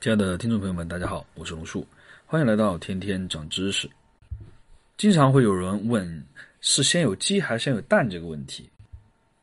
[0.00, 1.86] 亲爱的听众朋友们，大家好，我是龙树，
[2.24, 3.86] 欢迎来到天天长知识。
[4.96, 6.24] 经常会有人问，
[6.62, 8.66] 是先有鸡还是先有蛋这个问题。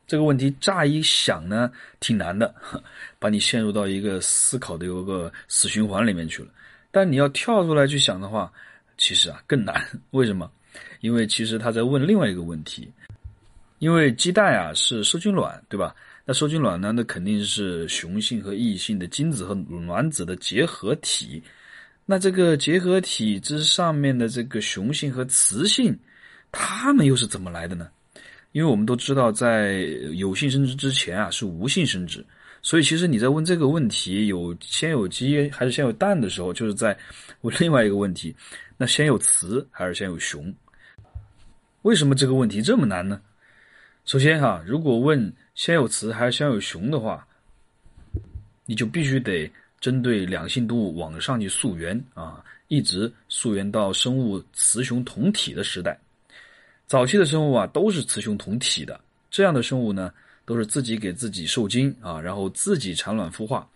[0.04, 2.52] 这个问题乍一想呢，挺难的，
[3.20, 6.48] 把你陷入到一个思考的有个死循环里面去了。
[6.90, 8.52] 但你要跳出来去想的话，
[8.96, 9.80] 其实啊更难。
[10.10, 10.50] 为什么？
[11.02, 12.90] 因为其实他在问另外一个问题。
[13.78, 15.94] 因为鸡蛋啊是受精卵，对吧？
[16.28, 16.92] 那受精卵呢？
[16.92, 21.42] 那肯定是雄性和异性的精子和卵子的结合体。
[22.04, 25.98] 那这个结合体之上面的这个雄性和雌性，
[26.52, 27.88] 它们又是怎么来的呢？
[28.52, 29.80] 因为我们都知道，在
[30.16, 32.22] 有性生殖之前啊，是无性生殖。
[32.60, 36.94] 所以，其实你在问这个问题，有先有鸡还是先有蛋的时候，就是在
[37.40, 38.36] 问另外一个问题：
[38.76, 40.54] 那先有雌还是先有雄？
[41.80, 43.18] 为什么这个问题这么难呢？
[44.08, 47.28] 首先哈，如果问先有雌还是先有雄的话，
[48.64, 55.98] 你就必须得针对两性动物往上去溯源啊，一直溯源到生物雌雄同体的时代。
[56.86, 58.98] 早期的生物啊，都是雌雄同体的，
[59.30, 60.10] 这样的生物呢，
[60.46, 63.68] 都是自己给自己受精啊，然后自己产卵孵化，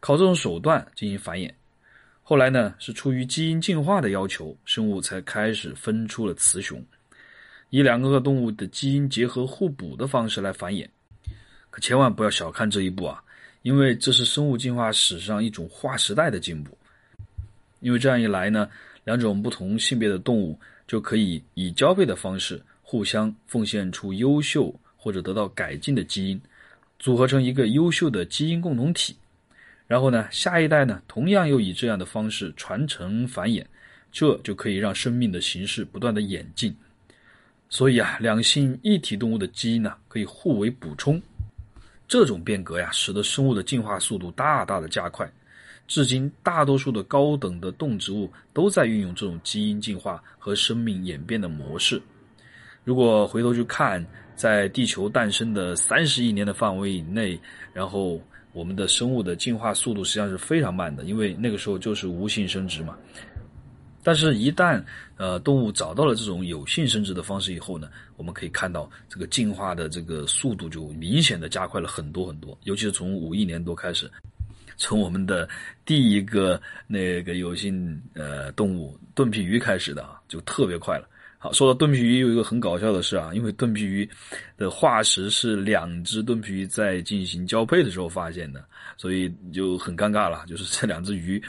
[0.00, 1.52] 靠这种手段进行繁衍。
[2.22, 6.82] 后来呢，是出于基因进化的要求，生物才开始分出了雌雄。
[7.74, 10.86] 以两个动物的基因结合互补的方式来繁衍，
[11.70, 13.20] 可千万不要小看这一步啊！
[13.62, 16.78] 因为这是生物进化史上一种划时代的进步。
[17.80, 18.70] 因为这样一来呢，
[19.02, 26.40] 两种不同性别的动物就可以以交配的方式互相奉献出优秀或者得到改进的基因，
[27.00, 29.16] 组合成一个优秀的基因共同体。
[29.88, 33.64] 然后呢，下一代呢，同样又以这样的方式传承繁衍，
[34.12, 36.72] 这就可以让生命的形式不断的演进。
[37.68, 41.20] 所以啊，两性一体动物的基因呢，可以互为补充。
[42.06, 45.28] 这种变革呀，使得生物的进化速度大大的加快。
[45.86, 52.00] 至今，大多数的高等的动植物都在运用这种基因进化和生命演变的模式。
[52.84, 54.04] 如果回头去看，
[54.34, 57.38] 在地球诞生的三十亿年的范围以内，
[57.72, 58.20] 然后
[58.52, 62.96] 我们的生物的进化速度实际上是非常慢的，因为那个时候就是无性生殖嘛。
[64.04, 64.80] 但是，一旦
[65.16, 67.88] 呃动物找到了这种有性生殖的方式以后呢，
[68.18, 72.56] 我们可以看到这个进化的这个速度就明显的加快了很多很多。
[72.64, 74.10] 尤其是从五亿年多开始，
[74.76, 75.48] 从我们的
[75.86, 81.08] 第一个那个有性呃动物盾皮鱼开始的啊，就特别快了。
[81.38, 84.08] 好，说到盾皮鱼，有一个很搞笑的事啊，因为盾皮鱼
[84.58, 88.64] 的化石是两只盾皮鱼在进行交配的时候发现的，
[88.96, 91.42] 所以就很尴尬了，就是这两只鱼。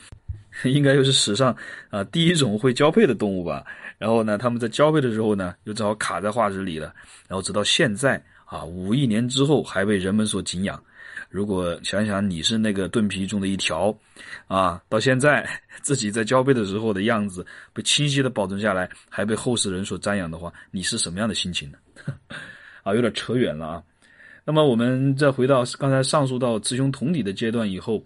[0.64, 1.56] 应该又是史上
[1.90, 3.66] 啊第一种会交配的动物吧？
[3.98, 6.94] 然后呢，他们在交配的时候呢，又正好卡在化石里了。
[7.28, 10.82] 然后直到现在啊，五亿年之后还被人们所敬仰。
[11.30, 13.98] 如果想想你是那个盾皮中的一条，
[14.48, 15.48] 啊，到现在
[15.82, 21.78] 自己在交配的时候的样子被清晰的保存下来，还被后世人所瞻仰的话，你是什么样的心情呢？
[22.84, 23.84] 啊，有点扯远了啊。
[24.46, 28.04] 那么我们再回到刚才上述到雌雄同体的阶段以后。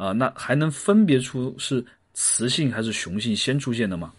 [0.00, 1.84] 啊，那还能分别出是
[2.14, 4.10] 雌性还是雄性先出现的吗？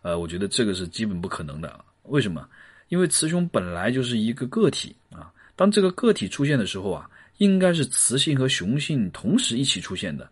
[0.00, 1.84] 呃，我觉得这个是基本不可能的。
[2.04, 2.48] 为什么？
[2.88, 5.30] 因为雌雄本来就是一个个体啊。
[5.54, 10.26] 当这个个体出现的时候啊，应该是雌性和雄性同时一起出现的，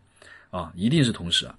[0.48, 1.54] 啊，一定是同时啊。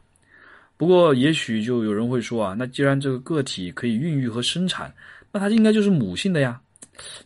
[0.75, 4.91] 不过，也许就有人会说啊，那既然这个个体可以孕育和生产，
[5.31, 6.59] 那它应该就是母性的呀。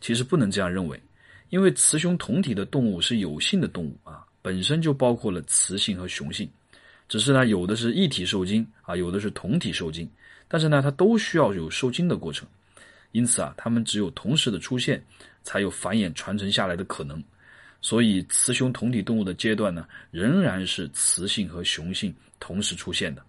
[0.01, 1.01] 其实不能这样认为，
[1.51, 4.25] 因为雌雄同体的动物是有性的动物啊。
[4.45, 6.47] 本身就包括了雌性和雄性，
[7.09, 10.07] 只是呢，有的是一体受精啊，有的是同体受精，
[10.47, 12.47] 但是呢，它都需要有受精的过程，
[13.11, 15.03] 因此啊，它们只有同时的出现，
[15.41, 17.23] 才有繁衍传承下来的可能。
[17.81, 23.23] 所以，雌雄同体动物的阶段呢，仍然是雌性和雄性同时出现的。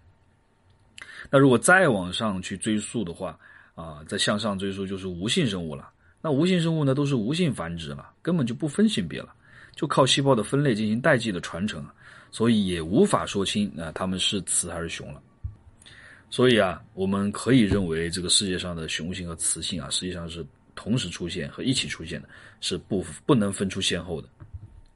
[1.31, 3.35] 那如果再往上去追溯的话，
[3.73, 5.89] 啊，再向上追溯就是无性生物了。
[6.21, 9.33] 那无性生物呢，都是无性繁殖了，根本就不分性别了。
[9.77, 11.85] 就靠细胞的分类进行代际的传承，
[12.31, 15.21] 所以也无法说清啊他们是雌还是雄了。
[16.29, 22.27] 所以啊，我们可以认为这个世界上的雄性和雌性啊，实际上是同时出现和一起出现的，
[22.59, 24.27] 是不不能分出先后的。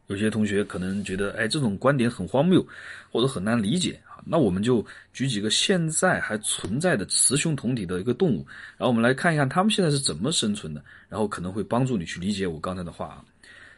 [0.07, 2.65] 有些同学可能觉得，哎，这种观点很荒谬，
[3.09, 4.19] 或者很难理解啊。
[4.25, 8.45] 那我们就举几个现在还存在的雌雄同体的一个动物，
[8.77, 13.23] 然后我们来看一看它们现在是怎么生存的，然后可能会帮助你去理解我刚才的话啊。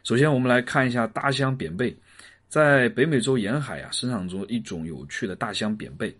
[0.03, 1.95] 首先，我们来看一下大西洋扁贝，
[2.50, 6.13] 在北美洲沿海啊，生长着一种有趣的大西洋扁贝。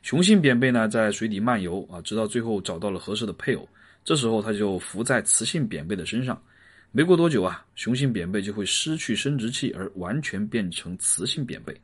[0.00, 3.68] 雄性扁贝呢，在水底漫游啊，直到最后找到了合适的配偶，
[4.02, 6.40] 这时候它就伏在雌性扁贝的身上。
[6.92, 11.78] 没过多久啊，雄性扁贝就会失去生殖器，而完全变成雌性扁贝。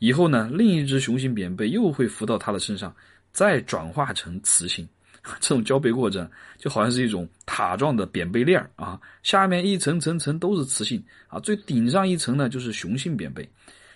[0.00, 2.94] 以后呢，另一只雄性扁贝又会浮到它的身上，
[3.32, 4.86] 再转化成雌性。
[5.40, 6.28] 这种交配过程
[6.58, 13.48] 就好像是一种塔状的扁背链啊，下面一层层层都是雌性啊，最顶上一层呢就是雄性扁背。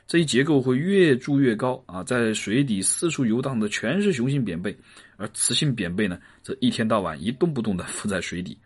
[0.06, 4.75] 这一结构会越筑越高啊，在水底四处游荡的全是雄性扁背，
[5.19, 8.56] 而雌性扁背呢，则一天到晚一动不动的浮在水底，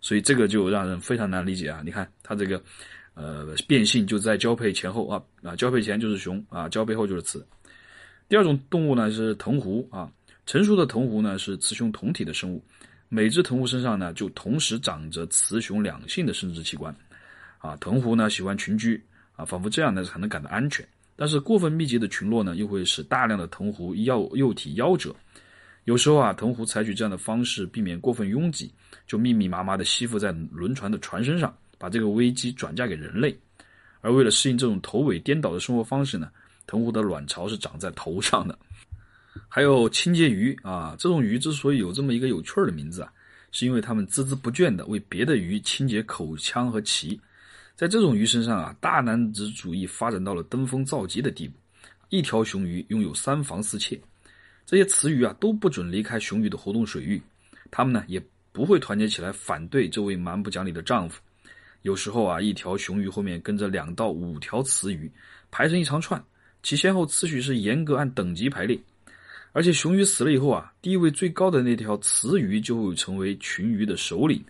[0.00, 1.82] 所以这个就让人非常难理解啊！
[1.84, 2.62] 你看它这个，
[3.14, 7.44] 呃，变性就在交配前后啊啊，交配前就是雄啊，交配后就是雌。
[8.28, 10.08] 第二种动物呢是藤壶啊，
[10.46, 12.62] 成熟的藤壶呢是雌雄同体的生物，
[13.08, 16.94] 每只藤壶身上呢就同时长着雌雄两性的生殖器官，
[17.58, 19.02] 啊，藤壶呢喜欢群居。
[19.36, 20.86] 啊，仿佛这样呢才能感到安全。
[21.16, 25.12] 但是过分密集的群落呢，又会使大量的藤壶幼幼体夭折。
[25.86, 28.72] 有时候啊，藤壶采取这样的方式避免过分拥挤，
[29.08, 33.36] 就密密麻麻的吸附在轮船的船身上，把这个危机转嫁给人类。
[34.02, 36.30] 而为了适应这种头尾颠倒的生活方式呢，
[36.68, 38.56] 藤壶的卵巢是长在头上的。
[39.54, 43.12] 还有清洁鱼啊，这种鱼之所以有这么一个有趣儿的名字啊，
[43.52, 47.16] 是因为它们孜孜不倦地为别的鱼清洁口腔和鳍。
[47.76, 51.54] 在这种鱼身上啊，大男子主义发展到了登峰造极的地步。
[52.08, 53.96] 一条雄鱼拥有三房四妾，
[54.66, 57.22] 这些雌鱼啊都不准离开雄鱼的活动水域，
[57.70, 61.20] 它们呢也不会团结起来反对这位蛮不讲理的丈夫。
[61.82, 65.08] 有时候啊，一条雄鱼后面跟着两到五条雌鱼，
[65.52, 66.20] 排成一长串，
[66.64, 68.76] 其先后次序是严格按等级排列。
[69.54, 74.44] 而且雄鱼死了以后啊，地位最高的那条雌鱼就会成为群鱼的首领。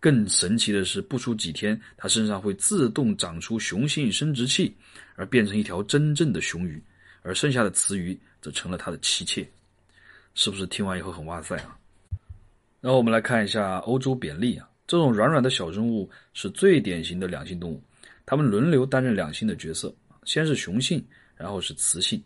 [0.00, 4.74] 更神奇的是，不出几天，它身上会自动长出雄性生殖器，
[5.14, 6.82] 而变成一条真正的雄鱼，
[7.22, 9.48] 而剩下的雌鱼则成了它的妻妾。
[10.34, 11.78] 是不是听完以后很哇塞啊？
[12.80, 17.80] 然后我们来看一下欧洲扁栗啊，这种软软的小生物是最典型的两性动物，
[18.26, 21.00] 它们轮流担任两性的角色，先是雄性，
[21.36, 22.20] 然后是雌性。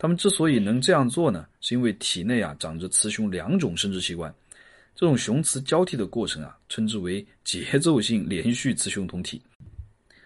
[0.00, 4.34] 它们之所以能这样做呢，是因为体内啊长着雌雄两种生殖器官。
[4.94, 9.42] 这种雄雌交替的过程啊，称之为节奏性连续雌雄同体。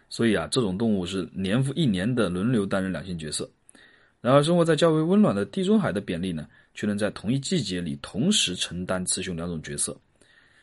[0.09, 3.50] 所以啊，这种动物是年复一年的轮流担任两性角色。
[4.21, 10.00] 然而，生活在较为温暖的地中海的扁栗呢，却能在同一季节里同时承担雌雄两种角色。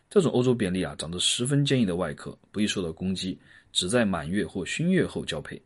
[0.09, 3.37] 这种欧洲扁栗啊，长着十分坚硬的外壳，不易受到攻击，
[3.73, 5.61] 只在满月或新月后交配。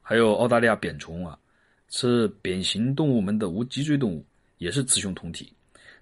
[0.00, 1.36] 还有澳大利亚扁虫啊，
[1.90, 4.24] 是扁形动物门的无脊椎动物，
[4.58, 5.52] 也是雌雄同体。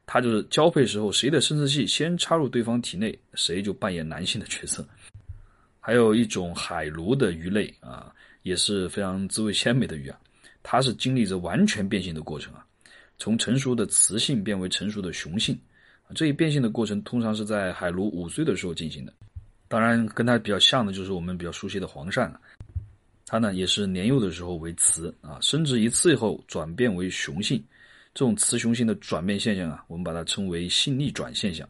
[0.07, 4.87] 它就是交配时候，谁的生殖器先插入对方体内，谁就扮演男性的角色。
[5.81, 8.11] 还有一种海鲈的鱼类啊，
[8.43, 10.19] 也是非常滋味鲜美的鱼啊，
[10.63, 12.65] 它是经历着完全变性的过程啊，
[13.19, 15.59] 从成熟的雌性变为成熟的雄性。
[16.15, 19.13] 这一变性的过程通常是在海鲈五岁的时候进行的。
[19.69, 22.41] 当然，跟它比较像的就是我们比较熟悉的黄鳝了，
[23.31, 27.63] 它呢也是年幼的时候为雌啊，生殖一次以后转变为雄性。
[28.15, 31.69] 这种雌雄性的转变现象啊，我们把它称为性逆转现象。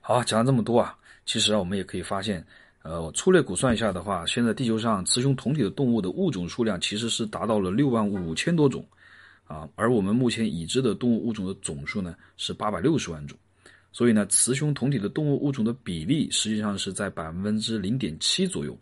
[0.00, 2.44] 好，讲了这么多啊，其实啊，我们也可以发现，
[2.82, 8.84] 呃，粗略估算一下的话，现在地球上雌雄同体的动物的物种数量其实是达到了六万五千多种，
[9.44, 13.38] 啊，而我们目前已知的动物物种的总数呢是八百六十万种，
[13.92, 18.76] 所以呢，雌雄同体的动物物种的比例实际上是在百分之零点七左右，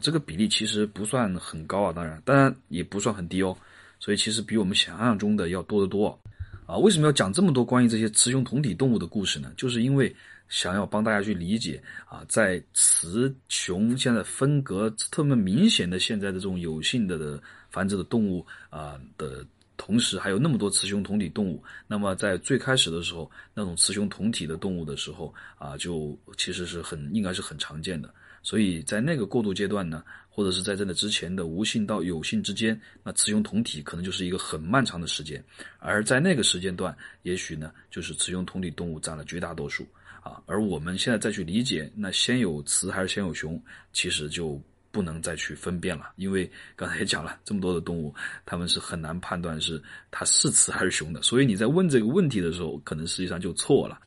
[0.00, 3.56] 这个比例其实不算很高啊，当然，当然也不算很低哦。
[4.00, 6.18] 所以其实比我们想象中的要多得多，
[6.66, 9.52] 啊，为什么要讲这么多关于这些雌雄同体动物的故事呢？
[9.56, 10.14] 就是因为
[10.48, 19.44] 想要帮大家去理解啊，在雌雄现在分隔特别明显的现在的这种有性的的繁殖的动物啊的
[19.76, 21.62] 同时，还有那么多雌雄同体动物。
[21.86, 28.12] 那么在最开始的时候，那种雌雄同体的动物的时候啊，就其实是很应该是很常见的。
[28.42, 30.02] 所以在那个过渡阶段呢。
[30.30, 35.42] 或者是在这个之前的无性到有性之间，那雌雄同体可能就是一个很漫长的时间，
[35.80, 39.84] 而在那个时间段，也许呢就是雌雄同体动物占了绝大多数
[40.22, 40.40] 啊。
[40.46, 43.60] 而我们现在再去理解，那先有雌还是先有雄，
[43.92, 48.14] 其实就不能再去分辨了，因为刚才也讲了，这么多的动物，
[48.46, 53.98] 他们是很难判断是它是雌还是雄的，所以你在问这个问题的时候，可能实际上就错了。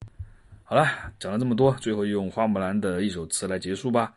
[0.64, 0.88] 好了，
[1.20, 4.14] 讲了这么多，最后用花木兰的一首词来结束吧。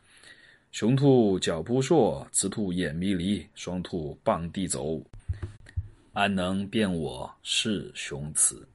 [0.75, 5.01] 雄兔脚扑朔，雌兔眼迷离，双兔傍地走，
[6.13, 8.67] 安能辨我是雄雌？